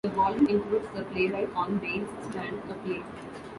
The 0.03 0.09
volume 0.09 0.47
includes 0.47 0.87
the 0.95 1.03
playwright 1.03 1.53
"On 1.53 1.77
Baile's 1.77 2.09
Strand: 2.25 2.63
A 2.71 2.73
Play". 2.73 3.03